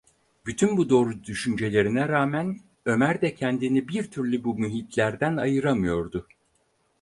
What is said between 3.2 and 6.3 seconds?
de kendini bir türlü bu muhitlerden ayıramıyordu.